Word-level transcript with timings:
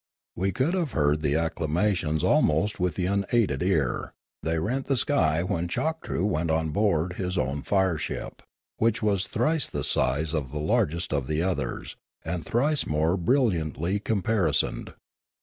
We 0.35 0.51
could 0.51 0.73
have 0.73 0.93
heard 0.93 1.21
the 1.21 1.35
ac 1.35 1.51
clamations 1.57 2.23
almost 2.23 2.79
with 2.79 2.95
the 2.95 3.05
unaided 3.05 3.61
ear; 3.61 4.13
they 4.41 4.57
rent 4.57 4.87
the 4.87 4.95
sky 4.95 5.43
when 5.43 5.67
Choktroo 5.67 6.25
went 6.25 6.49
on 6.49 6.71
board 6.71 7.13
his 7.17 7.37
own 7.37 7.61
fire 7.61 7.99
ship, 7.99 8.41
which 8.77 9.03
was 9.03 9.27
thrice 9.27 9.67
the 9.67 9.83
size 9.83 10.33
of 10.33 10.49
the 10.49 10.57
largest 10.57 11.13
of 11.13 11.27
the 11.27 11.43
others, 11.43 11.97
and 12.25 12.43
thrice 12.43 12.87
more 12.87 13.15
brilliantly 13.15 13.99
caparisoned. 13.99 14.95